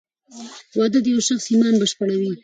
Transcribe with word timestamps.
واده 0.77 0.99
د 1.03 1.07
یو 1.13 1.21
شخص 1.27 1.45
ایمان 1.51 1.75
بشپړوې. 1.81 2.31